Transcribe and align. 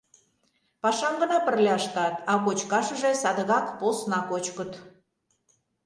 Пашам 0.81 1.13
гына 1.21 1.37
пырля 1.45 1.73
ыштат, 1.81 2.15
а 2.31 2.33
кочкашыже 2.43 3.11
садыгак 3.21 3.65
посна 3.79 4.19
кочкыт. 4.29 4.71